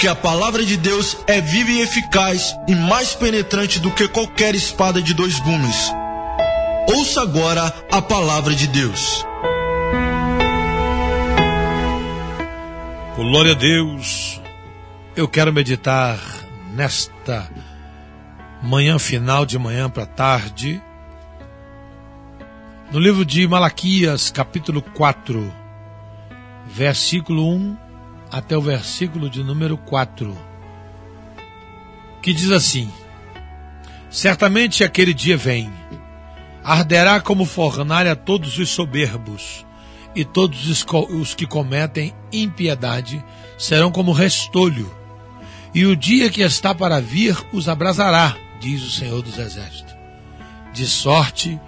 [0.00, 4.54] porque a palavra de Deus é viva e eficaz e mais penetrante do que qualquer
[4.54, 5.92] espada de dois gumes.
[6.88, 9.26] Ouça agora a palavra de Deus.
[13.14, 14.40] Glória a Deus.
[15.14, 16.18] Eu quero meditar
[16.72, 17.50] nesta
[18.62, 20.80] manhã final de manhã para tarde
[22.90, 25.52] no livro de Malaquias, capítulo 4,
[26.68, 27.89] versículo 1
[28.30, 30.36] até o versículo de número 4,
[32.22, 32.90] que diz assim:
[34.08, 35.72] Certamente aquele dia vem,
[36.62, 39.66] arderá como fornalha todos os soberbos,
[40.14, 43.24] e todos os que cometem impiedade
[43.56, 44.94] serão como restolho,
[45.74, 49.94] e o dia que está para vir os abrasará, diz o Senhor dos Exércitos.
[50.72, 51.60] De sorte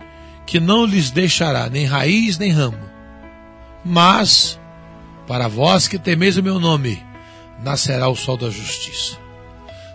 [0.46, 2.78] que não lhes deixará nem raiz nem ramo.
[3.84, 4.60] Mas
[5.26, 7.02] para vós que temeis o meu nome,
[7.62, 9.16] nascerá o sol da justiça,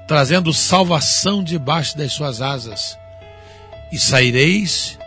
[0.08, 2.98] trazendo salvação debaixo das suas asas.
[3.92, 4.98] E saireis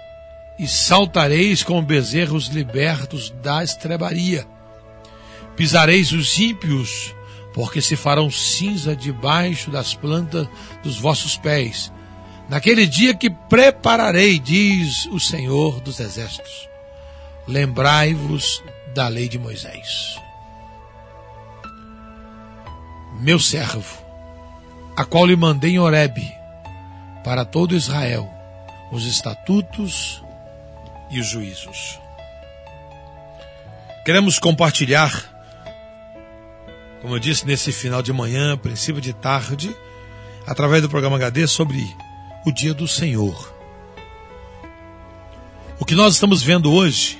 [0.58, 4.46] e saltareis como bezerros libertos da estrebaria.
[5.56, 7.14] Pisareis os ímpios,
[7.54, 10.46] porque se farão cinza debaixo das plantas
[10.82, 11.90] dos vossos pés.
[12.48, 16.68] Naquele dia que prepararei, diz o Senhor dos Exércitos.
[17.46, 18.62] Lembrai-vos
[18.94, 20.18] da lei de Moisés.
[23.20, 24.04] Meu servo,
[24.96, 26.32] a qual lhe mandei em Horebe,
[27.22, 28.28] para todo Israel,
[28.90, 30.22] os estatutos
[31.10, 31.98] e os juízos.
[34.04, 35.12] Queremos compartilhar,
[37.02, 39.74] como eu disse, nesse final de manhã, princípio de tarde,
[40.46, 41.86] através do programa HD, sobre
[42.44, 43.54] o dia do Senhor.
[45.78, 47.18] O que nós estamos vendo hoje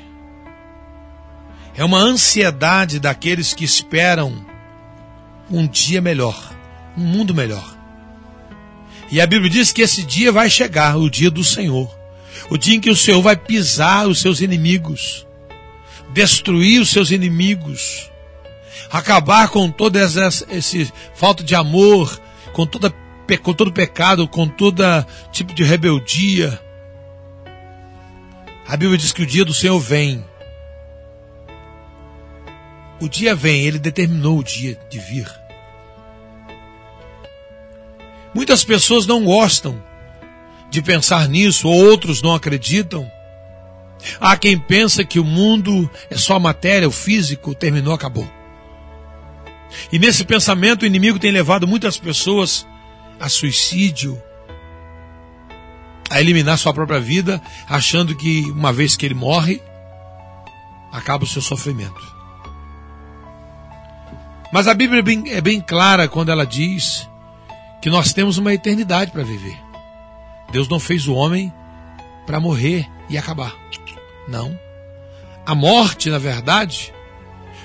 [1.77, 4.45] é uma ansiedade daqueles que esperam
[5.51, 6.55] um dia melhor,
[6.97, 7.77] um mundo melhor.
[9.11, 11.91] E a Bíblia diz que esse dia vai chegar, o dia do Senhor.
[12.49, 15.27] O dia em que o Senhor vai pisar os seus inimigos,
[16.13, 18.11] destruir os seus inimigos,
[18.91, 20.31] acabar com toda essa
[21.15, 22.21] falta de amor,
[22.53, 22.93] com, toda,
[23.43, 24.83] com todo pecado, com todo
[25.33, 26.61] tipo de rebeldia.
[28.67, 30.25] A Bíblia diz que o dia do Senhor vem
[33.01, 35.27] o dia vem, ele determinou o dia de vir.
[38.35, 39.83] Muitas pessoas não gostam
[40.71, 43.11] de pensar nisso, ou outros não acreditam.
[44.21, 48.31] Há quem pensa que o mundo é só matéria, o físico terminou, acabou.
[49.91, 52.67] E nesse pensamento o inimigo tem levado muitas pessoas
[53.19, 54.21] a suicídio,
[56.09, 59.61] a eliminar sua própria vida, achando que uma vez que ele morre,
[60.93, 62.20] acaba o seu sofrimento.
[64.53, 67.09] Mas a Bíblia é bem, é bem clara quando ela diz
[67.81, 69.57] que nós temos uma eternidade para viver.
[70.51, 71.53] Deus não fez o homem
[72.27, 73.55] para morrer e acabar.
[74.29, 74.59] Não.
[75.47, 76.93] A morte, na verdade,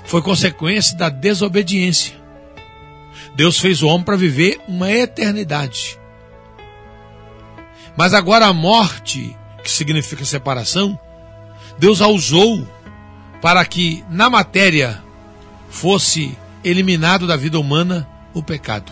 [0.04, 2.16] foi consequência da desobediência.
[3.36, 6.00] Deus fez o homem para viver uma eternidade.
[7.98, 10.98] Mas agora a morte, que significa separação,
[11.78, 12.68] Deus a usou
[13.42, 15.04] para que na matéria
[15.70, 18.92] fosse eliminado da vida humana o pecado.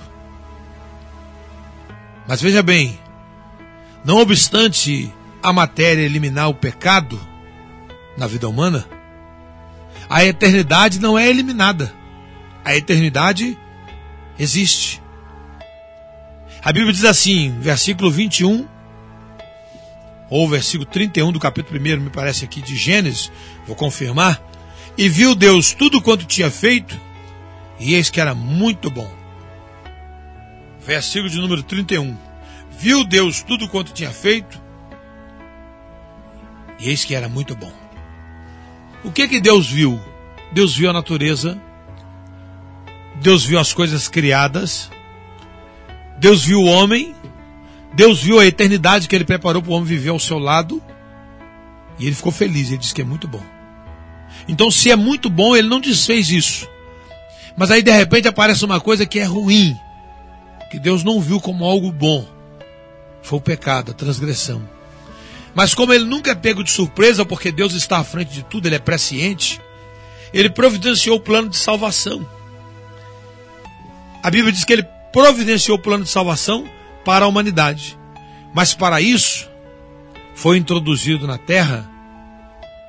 [2.27, 2.99] Mas veja bem,
[4.05, 5.11] não obstante
[5.41, 7.19] a matéria eliminar o pecado
[8.17, 8.85] na vida humana,
[10.09, 11.91] a eternidade não é eliminada.
[12.63, 13.57] A eternidade
[14.37, 15.01] existe.
[16.63, 18.67] A Bíblia diz assim, versículo 21,
[20.29, 23.31] ou versículo 31 do capítulo 1, me parece aqui de Gênesis,
[23.67, 24.41] vou confirmar.
[24.97, 26.97] E viu Deus tudo quanto tinha feito,
[27.79, 29.09] e eis que era muito bom.
[30.85, 32.17] Versículo de número 31.
[32.71, 34.61] Viu Deus tudo quanto tinha feito,
[36.79, 37.71] e eis que era muito bom.
[39.03, 39.99] O que que Deus viu?
[40.51, 41.59] Deus viu a natureza,
[43.21, 44.91] Deus viu as coisas criadas,
[46.17, 47.15] Deus viu o homem,
[47.93, 50.81] Deus viu a eternidade que ele preparou para o homem viver ao seu lado,
[51.99, 53.43] e ele ficou feliz, ele disse que é muito bom.
[54.47, 56.67] Então, se é muito bom, ele não desfez isso.
[57.55, 59.77] Mas aí de repente aparece uma coisa que é ruim,
[60.71, 62.25] que Deus não viu como algo bom.
[63.21, 64.67] Foi o pecado, a transgressão.
[65.55, 68.67] Mas como ele nunca é pego de surpresa, porque Deus está à frente de tudo,
[68.67, 69.61] ele é presciente,
[70.33, 72.27] ele providenciou o plano de salvação.
[74.23, 76.67] A Bíblia diz que ele providenciou o plano de salvação
[77.05, 77.97] para a humanidade.
[78.53, 79.49] Mas para isso,
[80.33, 81.89] foi introduzido na terra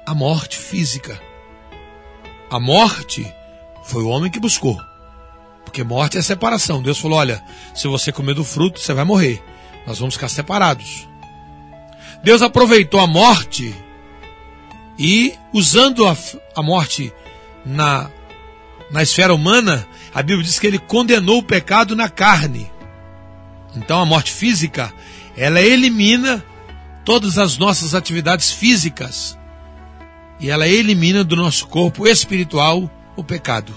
[0.06, 1.20] a morte física.
[2.50, 3.30] A morte
[3.84, 4.80] foi o homem que buscou.
[5.64, 6.82] Porque morte é separação.
[6.82, 7.42] Deus falou: olha,
[7.74, 9.42] se você comer do fruto, você vai morrer.
[9.86, 11.08] Nós vamos ficar separados.
[12.22, 13.74] Deus aproveitou a morte
[14.98, 16.16] e, usando a,
[16.56, 17.12] a morte
[17.64, 18.10] na,
[18.90, 22.70] na esfera humana, a Bíblia diz que ele condenou o pecado na carne.
[23.76, 24.92] Então a morte física,
[25.36, 26.42] ela elimina
[27.04, 29.36] todas as nossas atividades físicas.
[30.40, 33.74] E ela elimina do nosso corpo espiritual o pecado.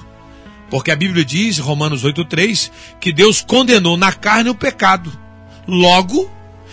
[0.70, 5.18] Porque a Bíblia diz, Romanos 8,3, que Deus condenou na carne o pecado.
[5.66, 6.30] Logo,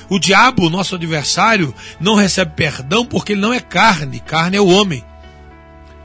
[0.08, 4.66] o diabo, nosso adversário, não recebe perdão porque ele não é carne, carne é o
[4.66, 5.05] homem.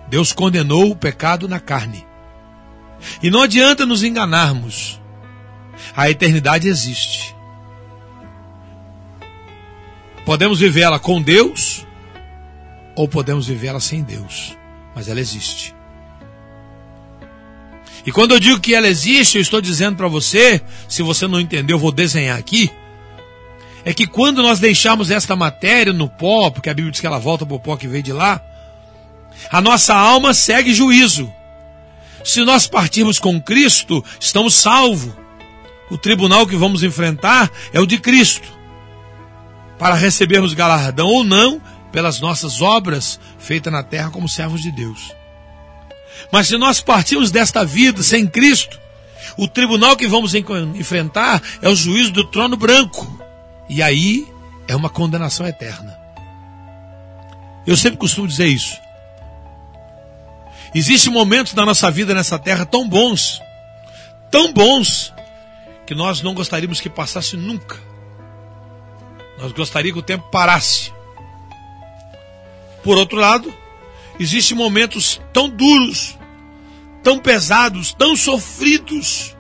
[0.08, 2.06] Deus condenou o pecado na carne.
[3.22, 5.00] E não adianta nos enganarmos.
[5.96, 7.36] A eternidade existe.
[10.26, 11.86] Podemos vivê-la com Deus
[12.96, 14.58] ou podemos vivê-la sem Deus,
[14.94, 15.74] mas ela existe.
[18.10, 21.40] E quando eu digo que ela existe, eu estou dizendo para você, se você não
[21.40, 22.72] entendeu, eu vou desenhar aqui,
[23.86, 27.20] é que quando nós deixamos esta matéria no pó, porque a Bíblia diz que ela
[27.20, 28.42] volta para o pó que veio de lá,
[29.52, 31.32] a nossa alma segue juízo.
[32.24, 35.14] Se nós partirmos com Cristo, estamos salvos.
[35.92, 38.48] O tribunal que vamos enfrentar é o de Cristo.
[39.78, 45.19] Para recebermos galardão ou não pelas nossas obras feitas na terra como servos de Deus.
[46.32, 48.80] Mas se nós partirmos desta vida sem Cristo,
[49.38, 53.08] o tribunal que vamos enfrentar é o juízo do trono branco.
[53.70, 54.28] E aí
[54.68, 55.98] é uma condenação eterna.
[57.66, 58.78] Eu sempre costumo dizer isso.
[60.74, 63.42] Existem momentos na nossa vida nessa terra tão bons,
[64.30, 65.14] tão bons,
[65.86, 67.76] que nós não gostaríamos que passasse nunca.
[69.40, 70.92] Nós gostaríamos que o tempo parasse.
[72.84, 73.52] Por outro lado,
[74.20, 76.18] existem momentos tão duros,
[77.02, 79.36] tão pesados, tão sofridos,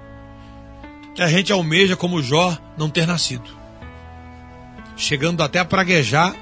[1.13, 3.49] que a gente almeja, como Jó, não ter nascido.
[4.95, 6.33] Chegando até a praguejar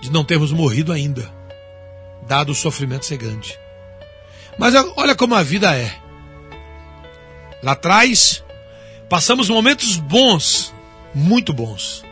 [0.00, 1.32] de não termos morrido ainda,
[2.26, 3.58] dado o sofrimento ser grande.
[4.58, 5.94] Mas olha como a vida é.
[7.62, 8.42] Lá atrás,
[9.08, 10.74] passamos momentos bons,
[11.14, 12.04] muito bons,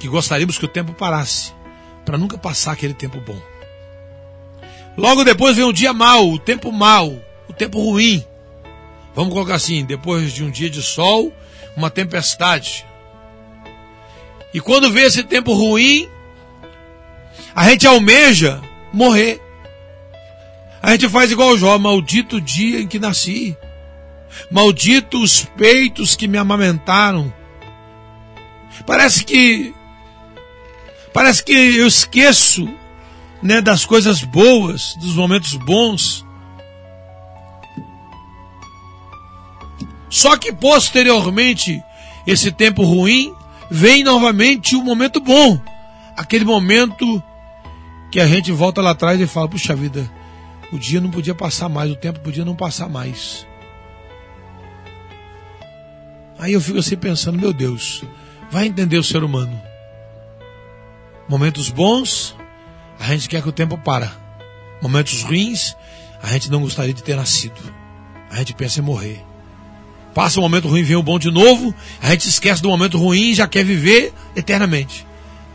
[0.00, 1.52] que gostaríamos que o tempo parasse,
[2.04, 3.40] para nunca passar aquele tempo bom.
[4.96, 7.18] Logo depois vem um dia mau, o tempo mau,
[7.48, 8.24] o tempo ruim.
[9.14, 11.32] Vamos colocar assim: depois de um dia de sol,
[11.76, 12.86] uma tempestade.
[14.52, 16.08] E quando vê esse tempo ruim,
[17.54, 18.60] a gente almeja
[18.92, 19.40] morrer.
[20.80, 23.56] A gente faz igual Jó, maldito dia em que nasci.
[24.50, 27.32] Maldito os peitos que me amamentaram.
[28.86, 29.74] Parece que
[31.12, 32.68] parece que eu esqueço,
[33.44, 36.24] né, das coisas boas, dos momentos bons.
[40.08, 41.82] Só que posteriormente,
[42.26, 43.34] esse tempo ruim,
[43.70, 45.60] vem novamente o um momento bom.
[46.16, 47.22] Aquele momento
[48.10, 50.10] que a gente volta lá atrás e fala: puxa vida,
[50.72, 53.46] o dia não podia passar mais, o tempo podia não passar mais.
[56.38, 58.02] Aí eu fico assim pensando, meu Deus,
[58.50, 59.60] vai entender o ser humano.
[61.28, 62.36] Momentos bons,
[62.98, 64.12] a gente quer que o tempo para.
[64.82, 65.76] Momentos ruins,
[66.22, 67.60] a gente não gostaria de ter nascido.
[68.30, 69.24] A gente pensa em morrer.
[70.14, 72.96] Passa um momento ruim, vem o um bom de novo, a gente esquece do momento
[72.96, 75.04] ruim e já quer viver eternamente.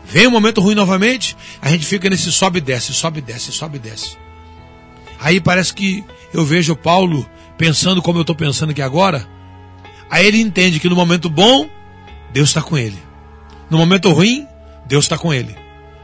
[0.04, 3.52] Vem um momento ruim novamente, a gente fica nesse sobe e desce, sobe e desce,
[3.52, 4.18] sobe e desce.
[5.18, 9.26] Aí parece que eu vejo Paulo pensando como eu estou pensando aqui agora.
[10.10, 11.68] Aí ele entende que no momento bom,
[12.32, 12.98] Deus está com ele.
[13.70, 14.46] No momento ruim,
[14.86, 15.54] Deus está com ele.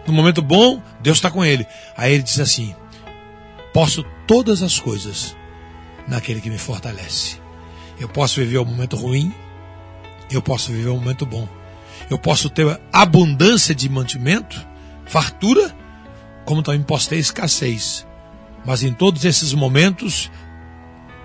[0.07, 1.64] No momento bom, Deus está com ele.
[1.96, 2.75] Aí ele diz assim:
[3.72, 5.36] Posso todas as coisas
[6.08, 7.40] naquele que me fortalece.
[7.96, 9.32] Eu posso viver o um momento ruim,
[10.28, 11.48] eu posso viver um momento bom.
[12.10, 14.66] Eu posso ter abundância de mantimento,
[15.06, 15.72] fartura,
[16.44, 18.04] como também posso ter escassez.
[18.64, 20.28] Mas em todos esses momentos,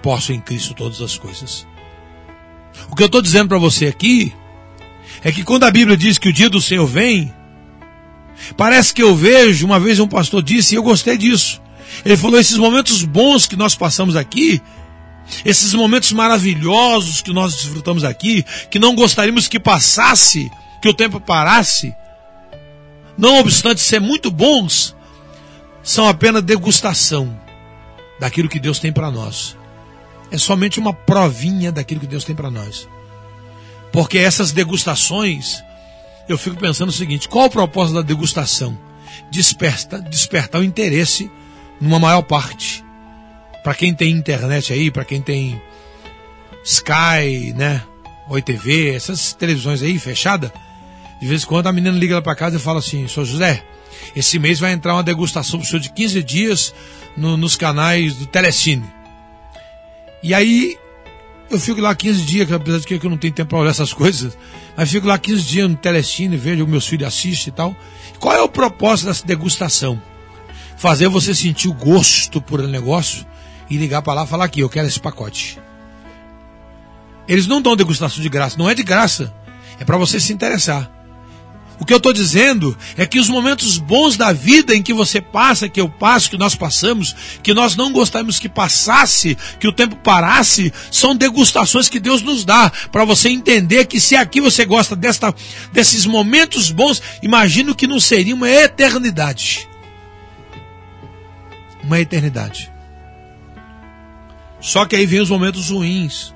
[0.03, 1.65] posso em Cristo todas as coisas.
[2.87, 4.31] O que eu estou dizendo para você aqui
[5.23, 7.33] é que quando a Bíblia diz que o dia do Senhor vem,
[8.55, 11.61] parece que eu vejo, uma vez um pastor disse, e eu gostei disso.
[12.05, 14.61] Ele falou: esses momentos bons que nós passamos aqui,
[15.45, 21.19] esses momentos maravilhosos que nós desfrutamos aqui, que não gostaríamos que passasse, que o tempo
[21.19, 21.93] parasse,
[23.17, 24.95] não obstante ser muito bons,
[25.83, 27.39] são apenas degustação
[28.19, 29.55] daquilo que Deus tem para nós.
[30.31, 32.87] É somente uma provinha daquilo que Deus tem para nós.
[33.91, 35.61] Porque essas degustações,
[36.27, 38.77] eu fico pensando o seguinte: qual o propósito da degustação?
[39.29, 41.31] Desperta, despertar o interesse
[41.79, 42.83] numa maior parte.
[43.63, 45.61] Para quem tem internet aí, para quem tem
[46.63, 47.83] Sky, né?
[48.29, 50.53] Oi TV, essas televisões aí fechada,
[51.19, 53.63] de vez em quando a menina liga lá para casa e fala assim: "Sou José,
[54.15, 56.73] esse mês vai entrar uma degustação pro senhor de 15 dias
[57.17, 58.85] no, nos canais do Telecine".
[60.23, 60.77] E aí
[61.53, 63.93] eu fico lá 15 dias, apesar de que eu não tenho tempo para olhar essas
[63.93, 64.37] coisas,
[64.75, 67.75] mas fico lá 15 dias no Telecine, vejo meus filhos assistem e tal.
[68.19, 70.01] Qual é o propósito dessa degustação?
[70.77, 73.25] Fazer você sentir o gosto por negócio
[73.69, 75.59] e ligar para lá e falar aqui, eu quero esse pacote.
[77.27, 79.33] Eles não dão degustação de graça, não é de graça,
[79.79, 81.00] é para você se interessar.
[81.81, 85.19] O que eu estou dizendo é que os momentos bons da vida em que você
[85.19, 89.73] passa, que eu passo, que nós passamos, que nós não gostaríamos que passasse, que o
[89.73, 94.63] tempo parasse, são degustações que Deus nos dá para você entender que se aqui você
[94.63, 95.33] gosta desta,
[95.73, 99.67] desses momentos bons, imagino que não seria uma eternidade.
[101.83, 102.71] Uma eternidade.
[104.59, 106.31] Só que aí vem os momentos ruins,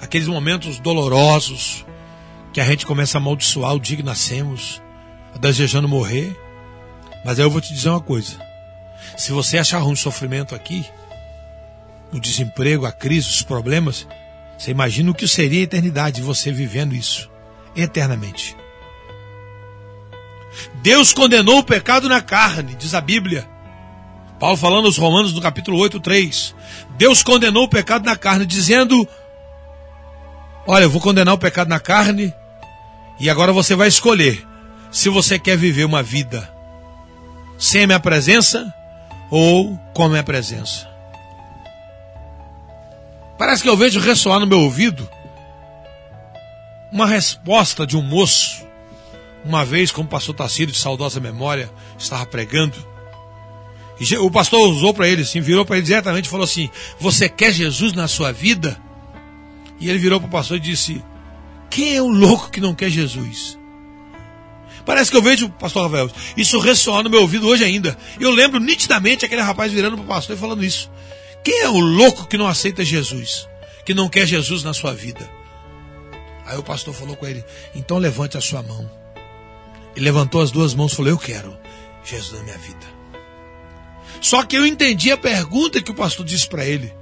[0.00, 1.84] aqueles momentos dolorosos,
[2.52, 4.82] que a gente começa a amaldiçoar o dia que nascemos,
[5.40, 6.36] desejando morrer.
[7.24, 8.38] Mas aí eu vou te dizer uma coisa:
[9.16, 10.84] se você achar ruim o sofrimento aqui,
[12.12, 14.06] o desemprego, a crise, os problemas,
[14.58, 17.30] você imagina o que seria a eternidade você vivendo isso
[17.74, 18.56] eternamente.
[20.82, 23.48] Deus condenou o pecado na carne, diz a Bíblia.
[24.38, 26.54] Paulo falando aos Romanos no capítulo 8, 3.
[26.96, 29.06] Deus condenou o pecado na carne, dizendo:
[30.66, 32.34] Olha, eu vou condenar o pecado na carne,
[33.20, 34.44] e agora você vai escolher
[34.90, 36.50] se você quer viver uma vida
[37.58, 38.72] sem a minha presença
[39.30, 40.88] ou com a minha presença.
[43.38, 45.08] Parece que eu vejo ressoar no meu ouvido
[46.90, 48.66] uma resposta de um moço,
[49.44, 52.76] uma vez, como o pastor Tacílio, de saudosa memória, estava pregando.
[54.00, 57.28] E o pastor usou para ele assim, virou para ele diretamente e falou assim: Você
[57.28, 58.80] quer Jesus na sua vida?
[59.78, 61.02] E ele virou para o pastor e disse:
[61.70, 63.58] quem é o louco que não quer Jesus?
[64.84, 67.96] Parece que eu vejo, pastor Rafael, isso ressoar no meu ouvido hoje ainda.
[68.18, 70.90] Eu lembro nitidamente aquele rapaz virando para o pastor e falando isso.
[71.44, 73.48] Quem é o louco que não aceita Jesus?
[73.84, 75.30] Que não quer Jesus na sua vida?
[76.44, 78.90] Aí o pastor falou com ele: então levante a sua mão.
[79.94, 81.56] Ele levantou as duas mãos e falou: Eu quero
[82.04, 82.86] Jesus na minha vida.
[84.20, 86.92] Só que eu entendi a pergunta que o pastor disse para ele.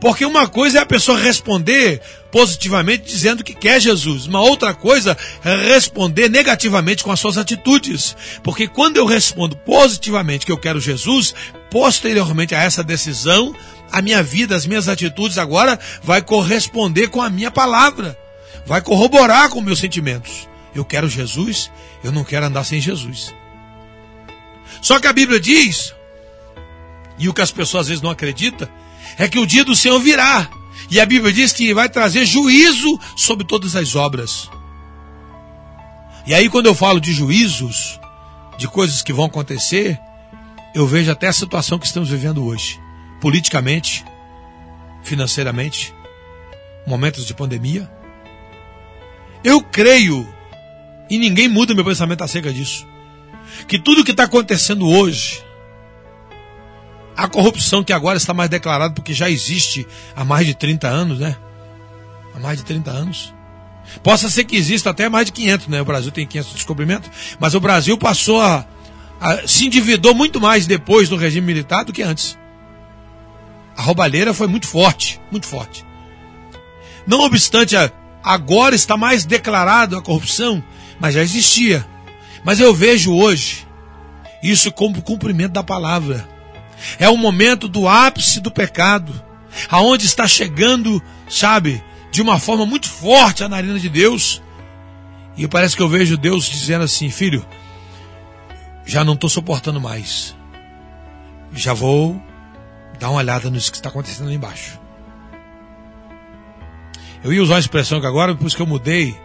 [0.00, 2.00] Porque uma coisa é a pessoa responder
[2.32, 8.16] positivamente dizendo que quer Jesus, uma outra coisa é responder negativamente com as suas atitudes.
[8.42, 11.34] Porque quando eu respondo positivamente que eu quero Jesus,
[11.70, 13.54] posteriormente a essa decisão,
[13.92, 18.18] a minha vida, as minhas atitudes agora vai corresponder com a minha palavra,
[18.64, 20.48] vai corroborar com meus sentimentos.
[20.74, 21.70] Eu quero Jesus,
[22.02, 23.34] eu não quero andar sem Jesus.
[24.80, 25.94] Só que a Bíblia diz,
[27.18, 28.66] e o que as pessoas às vezes não acreditam,
[29.18, 30.48] é que o dia do Senhor virá.
[30.92, 34.50] E a Bíblia diz que vai trazer juízo sobre todas as obras.
[36.26, 37.98] E aí, quando eu falo de juízos,
[38.58, 39.98] de coisas que vão acontecer,
[40.74, 42.78] eu vejo até a situação que estamos vivendo hoje.
[43.22, 44.04] Politicamente,
[45.02, 45.94] financeiramente,
[46.86, 47.90] momentos de pandemia.
[49.42, 50.28] Eu creio,
[51.08, 52.86] e ninguém muda meu pensamento acerca disso,
[53.66, 55.42] que tudo que está acontecendo hoje,
[57.16, 61.18] a corrupção que agora está mais declarada porque já existe há mais de 30 anos,
[61.18, 61.36] né?
[62.34, 63.34] Há mais de 30 anos.
[64.02, 65.82] Possa ser que exista até mais de 500, né?
[65.82, 68.64] O Brasil tem 500 descobrimentos, mas o Brasil passou a,
[69.20, 72.38] a se endividou muito mais depois do regime militar do que antes.
[73.76, 75.84] A roubalheira foi muito forte, muito forte.
[77.06, 77.74] Não obstante,
[78.22, 80.62] agora está mais declarado a corrupção,
[81.00, 81.84] mas já existia.
[82.44, 83.66] Mas eu vejo hoje
[84.42, 86.28] isso como cumprimento da palavra.
[86.98, 89.12] É o momento do ápice do pecado,
[89.68, 94.42] aonde está chegando, sabe, de uma forma muito forte a narina de Deus.
[95.36, 97.44] E parece que eu vejo Deus dizendo assim: Filho,
[98.84, 100.36] já não estou suportando mais.
[101.54, 102.20] Já vou
[102.98, 104.80] dar uma olhada nisso que está acontecendo lá embaixo.
[107.24, 109.16] Eu ia usar uma expressão que agora, depois que eu mudei,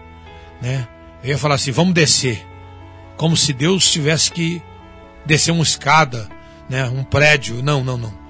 [0.62, 0.88] né?
[1.24, 2.46] Eu ia falar assim: vamos descer.
[3.18, 4.62] Como se Deus tivesse que
[5.26, 6.30] descer uma escada
[6.70, 7.62] né, um prédio.
[7.64, 8.28] Não, não, não.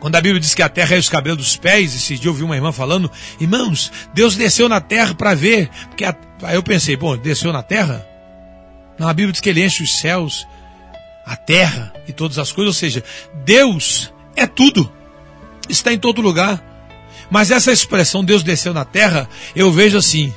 [0.00, 2.32] Quando a Bíblia diz que a terra é os cabelos dos pés, esse dia eu
[2.32, 3.10] ouvi uma irmã falando,
[3.40, 5.68] irmãos, Deus desceu na terra para ver.
[5.88, 6.14] Porque a...
[6.42, 8.06] Aí eu pensei, bom, desceu na terra?
[8.98, 10.46] Não, a Bíblia diz que ele enche os céus,
[11.26, 13.02] a terra e todas as coisas, ou seja,
[13.44, 14.90] Deus é tudo,
[15.68, 16.64] está em todo lugar.
[17.30, 20.32] Mas essa expressão Deus desceu na terra, eu vejo assim: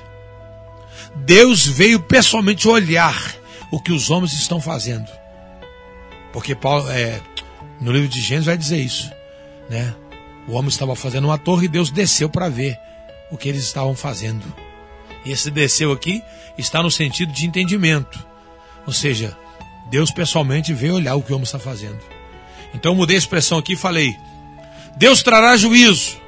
[1.16, 3.16] Deus veio pessoalmente olhar
[3.72, 5.21] o que os homens estão fazendo.
[6.34, 7.20] Porque Paulo, é,
[7.80, 9.12] no livro de Gênesis vai dizer isso,
[9.70, 9.94] né?
[10.48, 12.78] O homem estava fazendo uma torre e Deus desceu para ver
[13.32, 14.44] o que eles estavam fazendo.
[15.24, 16.22] E esse desceu aqui
[16.58, 18.26] está no sentido de entendimento.
[18.86, 19.38] Ou seja,
[19.90, 22.00] Deus pessoalmente veio olhar o que o homem está fazendo.
[22.74, 24.16] Então eu mudei a expressão aqui e falei:
[24.98, 26.20] Deus trará juízo.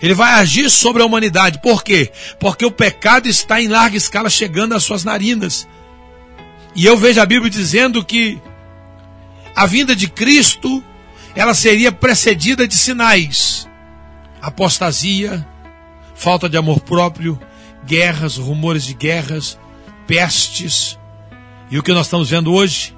[0.00, 1.60] Ele vai agir sobre a humanidade.
[1.60, 2.12] Por quê?
[2.38, 5.66] Porque o pecado está em larga escala chegando às suas narinas.
[6.74, 8.40] E eu vejo a Bíblia dizendo que
[9.60, 10.82] a vinda de Cristo,
[11.34, 13.68] ela seria precedida de sinais.
[14.40, 15.46] Apostasia,
[16.14, 17.38] falta de amor próprio,
[17.84, 19.58] guerras, rumores de guerras,
[20.06, 20.98] pestes.
[21.70, 22.96] E o que nós estamos vendo hoje?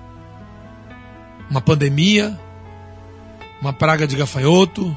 [1.51, 2.39] Uma pandemia,
[3.61, 4.97] uma praga de gafanhoto,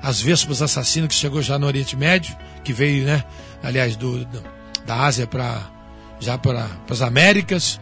[0.00, 3.24] as vespas assassinas que chegou já no Oriente Médio, que veio, né,
[3.64, 4.24] aliás, do,
[4.86, 5.60] da Ásia para
[6.20, 7.80] já para as Américas.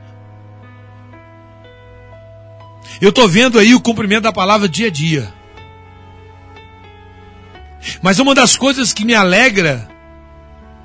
[3.00, 5.32] Eu estou vendo aí o cumprimento da palavra dia a dia.
[8.02, 9.88] Mas uma das coisas que me alegra,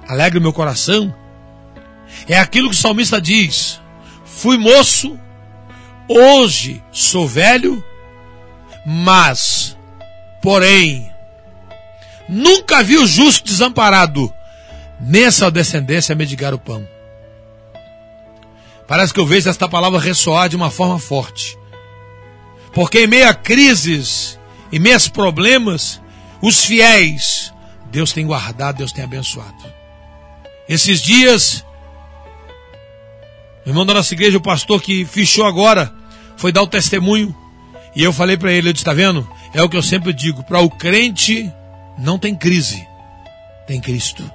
[0.08, 1.14] alegra o meu coração,
[2.28, 3.82] é aquilo que o salmista diz:
[4.24, 5.20] Fui moço,
[6.08, 7.84] hoje sou velho,
[8.86, 9.78] mas,
[10.42, 11.12] porém,
[12.30, 14.34] nunca vi o justo desamparado,
[15.02, 16.88] nem sua descendência mendigar o pão.
[18.88, 21.58] Parece que eu vejo esta palavra ressoar de uma forma forte.
[22.75, 24.38] Porque em meio a crises,
[24.70, 26.01] em meio problemas,
[26.41, 27.53] os fiéis,
[27.89, 29.74] Deus tem guardado, Deus tem abençoado.
[30.67, 31.65] Esses dias,
[33.65, 35.94] o irmão da nossa igreja, o pastor que fechou agora,
[36.36, 37.34] foi dar o testemunho.
[37.96, 39.25] E eu falei para ele, eu disse, está vendo?
[39.53, 41.50] É o que eu sempre digo, para o crente
[41.98, 42.86] não tem crise,
[43.65, 44.29] tem Cristo.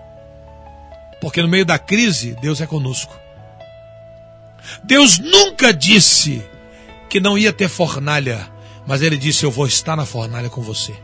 [1.20, 3.14] Porque no meio da crise, Deus é conosco.
[4.82, 6.42] Deus nunca disse
[7.10, 8.50] que não ia ter fornalha,
[8.86, 10.94] mas ele disse: "Eu vou estar na fornalha com você".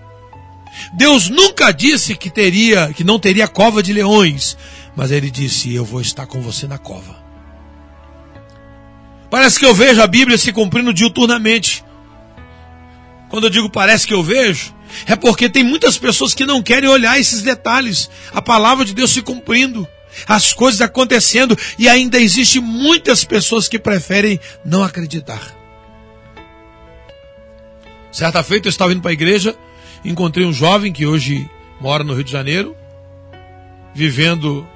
[0.95, 4.57] Deus nunca disse que teria, que não teria cova de leões,
[4.95, 7.17] mas ele disse: "Eu vou estar com você na cova".
[9.29, 11.85] Parece que eu vejo a Bíblia se cumprindo diuturnamente.
[13.29, 14.73] Quando eu digo parece que eu vejo,
[15.07, 19.11] é porque tem muitas pessoas que não querem olhar esses detalhes, a palavra de Deus
[19.11, 19.87] se cumprindo
[20.27, 25.66] as coisas acontecendo e ainda existe muitas pessoas que preferem não acreditar.
[28.17, 29.55] Certa feita eu estava indo para a igreja,
[30.03, 32.75] encontrei um jovem que hoje mora no Rio de Janeiro,
[33.95, 34.67] vivendo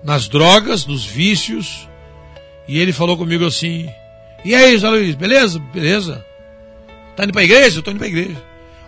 [0.00, 1.88] nas drogas, nos vícios,
[2.68, 3.90] e ele falou comigo assim:
[4.44, 5.58] E aí, José Luiz, beleza?
[5.58, 6.24] Beleza?
[7.16, 7.80] Tá indo para a igreja?
[7.80, 8.40] Eu tô indo para a igreja.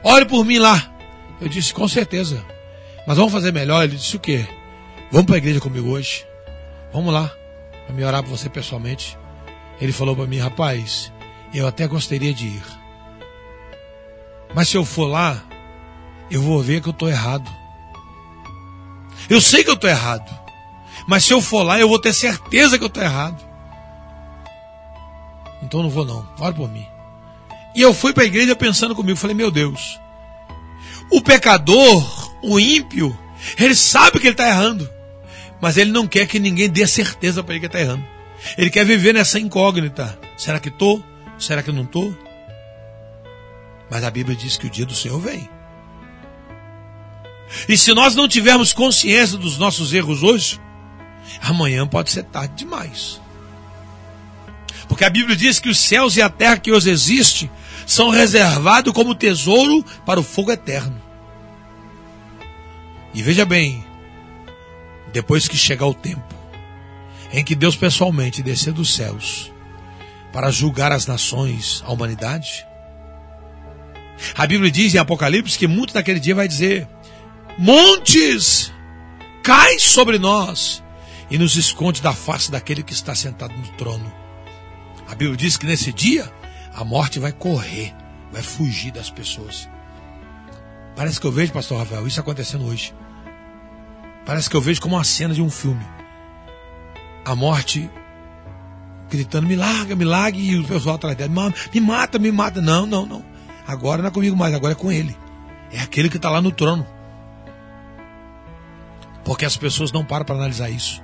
[0.05, 0.89] Olhe por mim lá.
[1.41, 2.45] Eu disse: Com certeza.
[3.09, 3.83] Mas vamos fazer melhor.
[3.83, 4.47] Ele disse o quê?
[5.11, 6.25] Vamos para a igreja comigo hoje.
[6.93, 7.29] Vamos lá.
[7.87, 9.19] Para me orar por você pessoalmente.
[9.81, 11.11] Ele falou para mim, rapaz,
[11.59, 12.63] eu até gostaria de ir.
[14.55, 15.43] Mas se eu for lá,
[16.31, 17.51] eu vou ver que eu estou errado.
[19.29, 20.31] Eu sei que eu estou errado.
[21.07, 23.45] Mas se eu for lá, eu vou ter certeza que eu estou errado.
[25.63, 26.29] Então não vou não.
[26.39, 26.87] Ora por mim.
[27.75, 29.19] E eu fui para a igreja pensando comigo.
[29.19, 29.99] Falei, meu Deus.
[31.11, 33.17] O pecador o ímpio,
[33.59, 34.89] ele sabe que ele está errando,
[35.61, 38.05] mas ele não quer que ninguém dê certeza para ele que está errando.
[38.57, 40.19] Ele quer viver nessa incógnita.
[40.37, 41.05] Será que estou?
[41.41, 42.15] Será que não estou?
[43.91, 45.49] Mas a Bíblia diz que o dia do Senhor vem.
[47.69, 50.61] E se nós não tivermos consciência dos nossos erros hoje,
[51.41, 53.21] amanhã pode ser tarde demais.
[54.87, 57.51] Porque a Bíblia diz que os céus e a terra que hoje existem
[57.87, 61.01] são reservados como tesouro para o fogo eterno.
[63.15, 63.85] E veja bem,
[65.13, 66.35] depois que chegar o tempo
[67.33, 69.50] em que Deus pessoalmente descer dos céus
[70.33, 72.67] para julgar as nações, a humanidade,
[74.37, 76.89] a Bíblia diz em Apocalipse que muito daquele dia vai dizer:
[77.59, 78.73] montes,
[79.43, 80.83] cai sobre nós
[81.31, 84.13] e nos esconde da face daquele que está sentado no trono.
[85.09, 86.31] A Bíblia diz que nesse dia
[86.75, 87.95] a morte vai correr,
[88.31, 89.69] vai fugir das pessoas.
[90.95, 92.95] Parece que eu vejo, pastor Rafael, isso acontecendo hoje.
[94.27, 95.85] Parece que eu vejo como uma cena de um filme.
[97.25, 97.89] A morte
[99.11, 101.31] gritando, me larga, me larga, e o pessoal atrás dela,
[101.73, 102.61] me mata, me mata.
[102.61, 103.25] Não, não, não.
[103.67, 105.17] Agora não é comigo mais, agora é com ele.
[105.73, 106.87] É aquele que está lá no trono.
[109.25, 111.03] Porque as pessoas não param para analisar isso.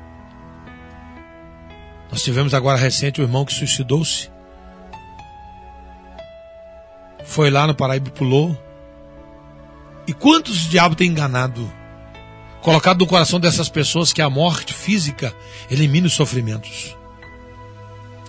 [2.11, 4.31] Nós tivemos agora recente o um irmão que suicidou-se.
[7.25, 8.57] Foi lá no Paraíba e pulou.
[10.07, 11.71] E quantos diabos tem enganado?
[12.63, 15.35] Colocado no coração dessas pessoas que a morte física
[15.71, 16.97] elimina os sofrimentos.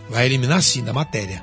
[0.09, 1.41] Vai eliminar sim da matéria.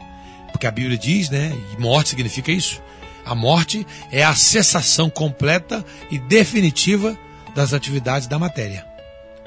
[0.50, 1.52] Porque a Bíblia diz, né?
[1.72, 2.82] E morte significa isso.
[3.24, 7.18] A morte é a cessação completa e definitiva
[7.54, 8.84] das atividades da matéria,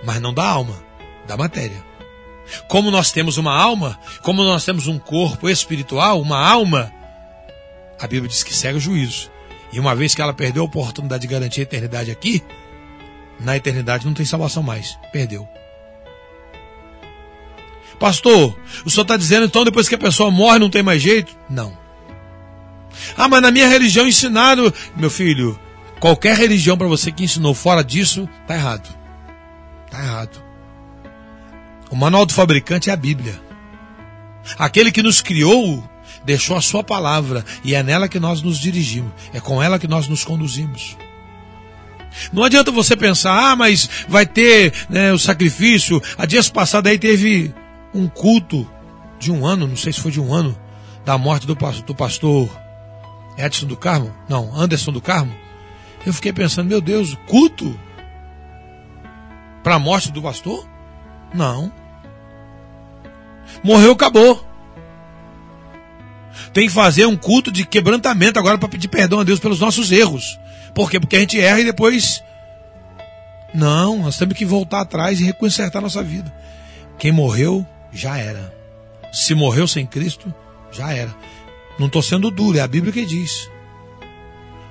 [0.04, 0.82] mas não da alma,
[1.28, 1.86] da matéria.
[2.68, 6.92] Como nós temos uma alma, como nós temos um corpo espiritual, uma alma,
[8.00, 9.30] a Bíblia diz que segue o juízo.
[9.72, 12.42] E uma vez que ela perdeu a oportunidade de garantir a eternidade aqui,
[13.40, 14.98] na eternidade não tem salvação mais.
[15.12, 15.48] Perdeu.
[18.00, 21.36] Pastor, o senhor está dizendo então depois que a pessoa morre não tem mais jeito?
[21.50, 21.78] Não.
[23.16, 24.72] Ah, mas na minha religião ensinaram.
[24.96, 25.60] Meu filho,
[26.00, 28.90] qualquer religião para você que ensinou fora disso, tá errado.
[29.90, 30.44] Tá errado.
[31.90, 33.40] O manual do fabricante é a Bíblia.
[34.58, 35.84] Aquele que nos criou
[36.24, 39.88] deixou a sua palavra e é nela que nós nos dirigimos, é com ela que
[39.88, 40.98] nós nos conduzimos.
[42.34, 46.02] Não adianta você pensar, ah, mas vai ter né, o sacrifício.
[46.18, 47.54] A dias passados aí teve
[47.94, 48.70] um culto
[49.20, 50.58] de um ano, não sei se foi de um ano,
[51.06, 52.50] da morte do, do pastor
[53.38, 55.34] Edson do Carmo, não, Anderson do Carmo.
[56.06, 57.78] Eu fiquei pensando, meu Deus, culto
[59.64, 60.68] para a morte do pastor?
[61.34, 61.72] Não.
[63.64, 64.46] Morreu, acabou.
[66.54, 69.92] Tem que fazer um culto de quebrantamento agora para pedir perdão a Deus pelos nossos
[69.92, 70.40] erros.
[70.74, 71.00] Por quê?
[71.00, 72.24] Porque a gente erra e depois.
[73.54, 76.34] Não, nós temos que voltar atrás e reconsertar nossa vida.
[76.98, 77.66] Quem morreu,
[77.98, 78.54] já era.
[79.12, 80.34] Se morreu sem Cristo,
[80.72, 81.14] já era.
[81.80, 83.50] Não estou sendo duro, é a Bíblia que diz.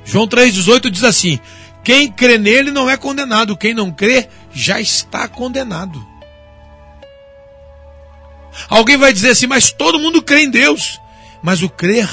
[0.04, 1.40] João 3,18 diz assim:
[1.82, 6.06] Quem crê nele não é condenado, quem não crê já está condenado.
[8.68, 11.00] Alguém vai dizer assim, mas todo mundo crê em Deus.
[11.42, 12.08] Mas o crer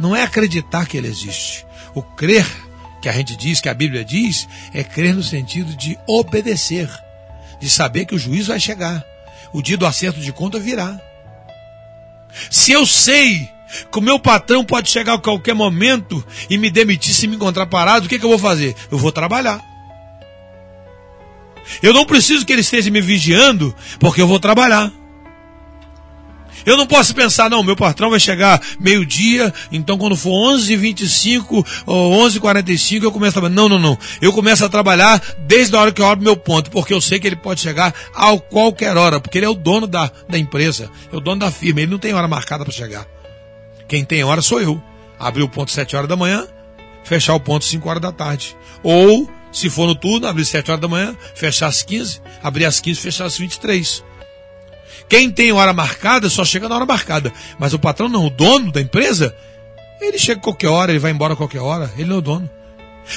[0.00, 1.66] não é acreditar que ele existe.
[1.94, 2.46] O crer,
[3.02, 6.88] que a gente diz, que a Bíblia diz, é crer no sentido de obedecer,
[7.60, 9.04] de saber que o juízo vai chegar,
[9.52, 10.98] o dia do acerto de conta virá.
[12.50, 13.48] Se eu sei
[13.90, 17.66] que o meu patrão pode chegar a qualquer momento e me demitir se me encontrar
[17.66, 18.74] parado, o que, que eu vou fazer?
[18.90, 19.60] Eu vou trabalhar.
[21.82, 24.92] Eu não preciso que ele esteja me vigiando, porque eu vou trabalhar.
[26.64, 32.26] Eu não posso pensar, não, meu patrão vai chegar meio-dia, então quando for 11h25 ou
[32.28, 33.54] 11h45 eu começo a trabalhar.
[33.54, 33.98] Não, não, não.
[34.20, 37.18] Eu começo a trabalhar desde a hora que eu abro meu ponto, porque eu sei
[37.18, 40.90] que ele pode chegar a qualquer hora, porque ele é o dono da, da empresa,
[41.12, 43.06] é o dono da firma, ele não tem hora marcada para chegar.
[43.88, 44.82] Quem tem hora sou eu.
[45.18, 46.46] Abrir o ponto 7 horas da manhã,
[47.04, 48.56] fechar o ponto 5 horas da tarde.
[48.82, 52.80] Ou, se for no turno, abrir 7 horas da manhã, fechar às 15, abrir às
[52.80, 54.02] 15, fechar às 23.
[55.08, 57.32] Quem tem hora marcada só chega na hora marcada.
[57.58, 59.34] Mas o patrão não, o dono da empresa,
[60.00, 62.50] ele chega qualquer hora, ele vai embora qualquer hora, ele não é o dono.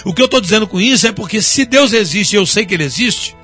[0.03, 2.65] O que eu estou dizendo com isso é porque se Deus existe e eu sei
[2.65, 3.35] que Ele existe,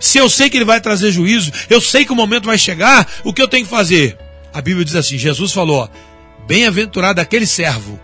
[0.00, 3.08] se eu sei que Ele vai trazer juízo, eu sei que o momento vai chegar,
[3.24, 4.16] o que eu tenho que fazer?
[4.52, 5.88] A Bíblia diz assim: Jesus falou,
[6.46, 7.98] bem-aventurado aquele servo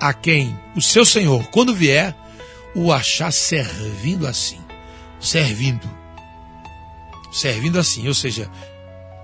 [0.00, 2.14] a quem o seu Senhor, quando vier,
[2.74, 4.58] o achar servindo assim.
[5.20, 5.88] Servindo.
[7.32, 8.50] Servindo assim, ou seja,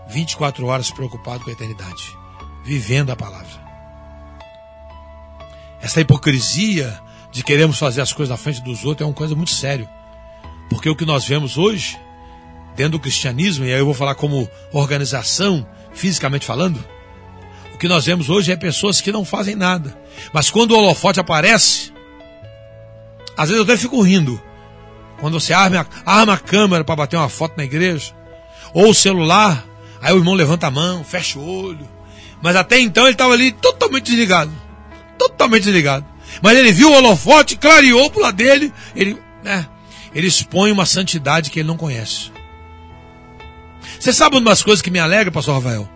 [0.08, 2.16] 24 horas preocupado com a eternidade,
[2.64, 3.68] vivendo a palavra.
[5.80, 9.52] Essa hipocrisia de queremos fazer as coisas na frente dos outros é uma coisa muito
[9.52, 9.88] séria.
[10.68, 11.98] Porque o que nós vemos hoje,
[12.74, 16.82] dentro do cristianismo, e aí eu vou falar como organização, fisicamente falando,
[17.74, 19.96] o que nós vemos hoje é pessoas que não fazem nada.
[20.32, 21.92] Mas quando o holofote aparece,
[23.36, 24.40] às vezes eu até fico rindo.
[25.20, 28.12] Quando você arma, arma a câmera para bater uma foto na igreja,
[28.72, 29.64] ou o celular
[30.00, 31.88] Aí o irmão levanta a mão, fecha o olho.
[32.42, 34.52] Mas até então ele estava ali totalmente desligado.
[35.18, 36.06] Totalmente desligado.
[36.42, 38.72] Mas ele viu o holofote, clareou pro lado dele.
[38.94, 39.66] Ele, né,
[40.14, 42.30] ele expõe uma santidade que ele não conhece.
[43.98, 45.88] Você sabe uma das coisas que me alegra, pastor Rafael?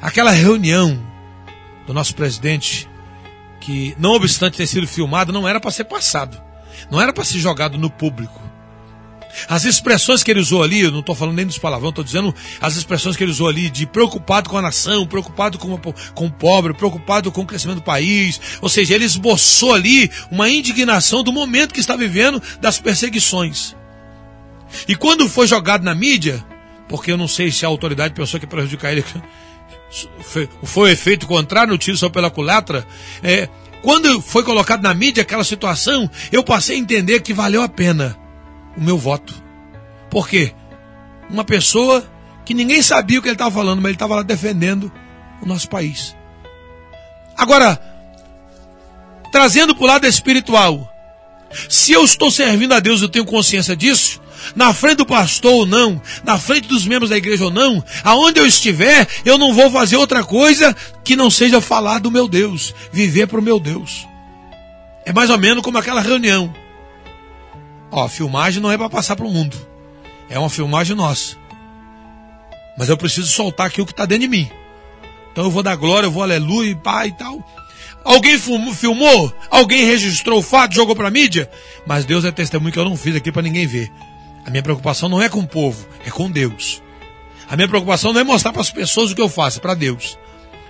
[0.00, 0.98] Aquela reunião
[1.86, 2.88] do nosso presidente,
[3.60, 6.40] que não obstante ter sido filmado, não era para ser passado.
[6.90, 8.47] Não era para ser jogado no público.
[9.48, 12.34] As expressões que ele usou ali, eu não estou falando nem dos palavrões, estou dizendo
[12.60, 16.30] as expressões que ele usou ali de preocupado com a nação, preocupado com, com o
[16.30, 18.40] pobre, preocupado com o crescimento do país.
[18.60, 23.76] Ou seja, ele esboçou ali uma indignação do momento que está vivendo das perseguições.
[24.86, 26.44] E quando foi jogado na mídia,
[26.88, 29.04] porque eu não sei se a autoridade pensou que prejudicar ele
[30.20, 32.86] foi, foi o efeito contrário, no tiro só pela culatra,
[33.22, 33.48] é,
[33.82, 38.16] quando foi colocado na mídia aquela situação, eu passei a entender que valeu a pena
[38.78, 39.34] o meu voto.
[40.08, 40.54] Por quê?
[41.28, 42.08] Uma pessoa
[42.44, 44.90] que ninguém sabia o que ele estava falando, mas ele estava lá defendendo
[45.42, 46.16] o nosso país.
[47.36, 47.80] Agora,
[49.30, 50.90] trazendo para o lado espiritual,
[51.68, 54.20] se eu estou servindo a Deus, eu tenho consciência disso,
[54.54, 58.40] na frente do pastor ou não, na frente dos membros da igreja ou não, aonde
[58.40, 62.74] eu estiver, eu não vou fazer outra coisa que não seja falar do meu Deus,
[62.92, 64.06] viver para o meu Deus.
[65.04, 66.54] É mais ou menos como aquela reunião.
[67.90, 69.56] Ó, filmagem não é para passar para o mundo.
[70.28, 71.36] É uma filmagem nossa.
[72.76, 74.50] Mas eu preciso soltar aqui o que está dentro de mim.
[75.32, 77.42] Então eu vou dar glória, eu vou aleluia, pai e tal.
[78.04, 79.32] Alguém filmou?
[79.50, 81.50] Alguém registrou o fato, jogou para mídia?
[81.86, 83.90] Mas Deus é testemunho que eu não fiz aqui para ninguém ver.
[84.46, 86.82] A minha preocupação não é com o povo, é com Deus.
[87.48, 89.74] A minha preocupação não é mostrar para as pessoas o que eu faço, é para
[89.74, 90.18] Deus.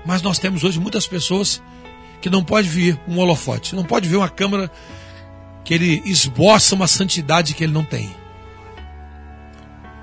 [0.04, 1.62] Mas nós temos hoje muitas pessoas
[2.20, 4.70] que não pode ver um holofote, não pode ver uma câmera
[5.68, 8.09] que ele esboça uma santidade que ele não tem.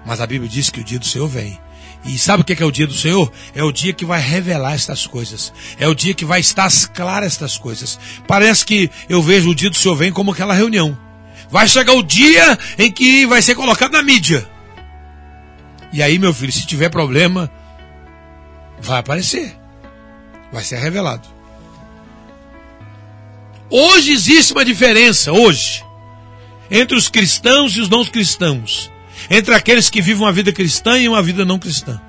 [0.05, 1.59] Mas a Bíblia diz que o dia do Senhor vem.
[2.05, 3.33] E sabe o que é o dia do Senhor?
[3.55, 5.51] É o dia que vai revelar estas coisas.
[5.79, 7.99] É o dia que vai estar claras estas coisas.
[8.27, 10.95] Parece que eu vejo o dia do Senhor vem como aquela reunião.
[11.49, 14.47] Vai chegar o dia em que vai ser colocado na mídia.
[15.91, 17.51] E aí, meu filho, se tiver problema,
[18.79, 19.57] vai aparecer.
[20.53, 21.34] Vai ser revelado.
[23.69, 25.83] Hoje existe uma diferença, hoje,
[26.69, 28.91] entre os cristãos e os não cristãos.
[29.29, 31.99] Entre aqueles que vivem uma vida cristã e uma vida não cristã.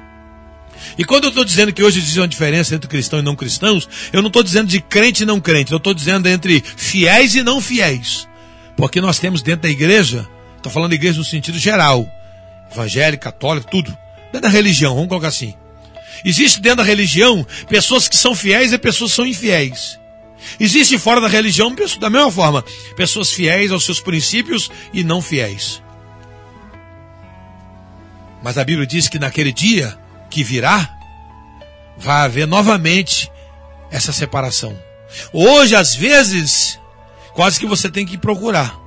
[0.99, 3.89] E quando eu estou dizendo que hoje existe uma diferença entre cristãos e não cristãos,
[4.13, 7.43] eu não estou dizendo de crente e não crente, eu estou dizendo entre fiéis e
[7.43, 8.29] não fiéis.
[8.77, 12.07] Porque nós temos dentro da igreja, estou falando igreja no sentido geral,
[12.71, 13.97] evangélico, católico, tudo.
[14.27, 15.55] Dentro da religião, vamos colocar assim.
[16.25, 19.99] Existe dentro da religião pessoas que são fiéis e pessoas que são infiéis.
[20.61, 22.65] Existe fora da religião, da mesma forma,
[22.97, 25.83] pessoas fiéis aos seus princípios e não fiéis.
[28.43, 29.99] Mas a Bíblia diz que naquele dia
[30.31, 30.89] que virá,
[31.97, 33.31] vai haver novamente
[33.91, 34.77] essa separação.
[35.33, 36.79] Hoje, às vezes,
[37.33, 38.79] quase que você tem que procurar,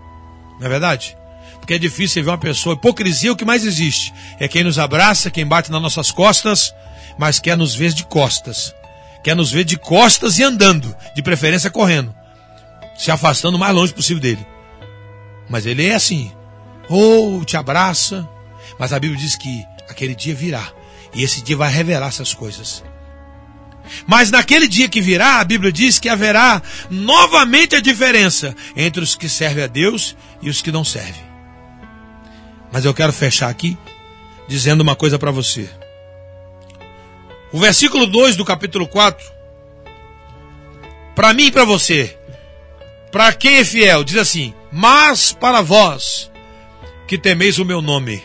[0.59, 1.17] não é verdade?
[1.59, 2.75] Porque é difícil ver uma pessoa.
[2.75, 4.13] Hipocrisia é o que mais existe.
[4.39, 6.73] É quem nos abraça, quem bate nas nossas costas,
[7.17, 8.73] mas quer nos ver de costas.
[9.23, 12.13] Quer nos ver de costas e andando, de preferência correndo,
[12.97, 14.45] se afastando o mais longe possível dele.
[15.49, 16.31] Mas ele é assim,
[16.87, 18.27] ou te abraça,
[18.77, 20.71] mas a Bíblia diz que aquele dia virá,
[21.13, 22.83] e esse dia vai revelar essas coisas.
[24.07, 29.15] Mas naquele dia que virá, a Bíblia diz que haverá novamente a diferença entre os
[29.15, 31.29] que servem a Deus e os que não servem.
[32.71, 33.77] Mas eu quero fechar aqui
[34.47, 35.69] dizendo uma coisa para você.
[37.51, 39.31] O versículo 2 do capítulo 4,
[41.15, 42.15] para mim e para você,
[43.11, 46.31] para quem é fiel, diz assim: Mas para vós
[47.07, 48.23] que temeis o meu nome,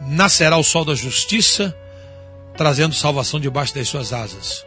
[0.00, 1.76] nascerá o sol da justiça,
[2.56, 4.64] trazendo salvação debaixo das suas asas.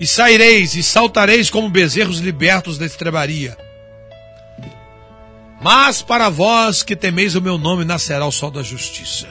[0.00, 3.56] E saireis e saltareis como bezerros libertos da estrebaria.
[5.62, 9.28] Mas para vós que temeis o meu nome, nascerá o sol da justiça.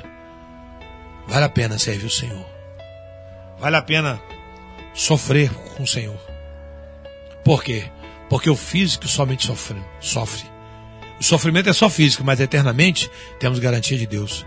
[1.27, 2.54] Vale a pena servir o Senhor.
[3.65, 4.21] Vale a pena
[4.93, 6.19] sofrer com o Senhor.
[7.43, 7.85] Por quê?
[8.29, 9.83] Porque o físico somente sofre.
[9.99, 10.43] sofre.
[11.19, 14.43] O sofrimento é só físico, mas eternamente temos garantia de Deus.